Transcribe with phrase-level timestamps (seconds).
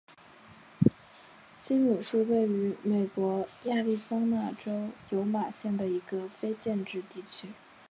[1.59, 7.49] 基姆是位于美国亚利桑那州尤马县的一个非建制地区。